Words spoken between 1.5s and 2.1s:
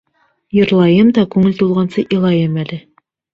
тулғансы